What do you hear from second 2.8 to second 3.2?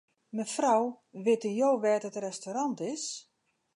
is?